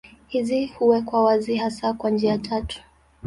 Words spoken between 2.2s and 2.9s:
tatu.